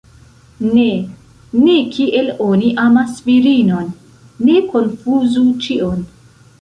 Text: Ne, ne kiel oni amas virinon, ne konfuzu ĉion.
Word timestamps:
Ne, 0.67 0.85
ne 1.65 1.75
kiel 1.97 2.31
oni 2.45 2.71
amas 2.85 3.13
virinon, 3.29 3.93
ne 4.49 4.57
konfuzu 4.73 5.45
ĉion. 5.67 6.03